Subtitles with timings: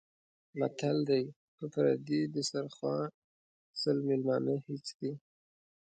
[0.59, 1.23] متل دی:
[1.55, 2.97] په پردي دیسترخوا
[3.81, 5.11] سل مېلمانه هېڅ دي.